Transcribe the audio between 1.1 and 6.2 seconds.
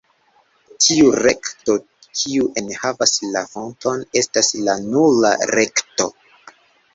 rekto kiu enhavas la fonton estas la "nula" rekto.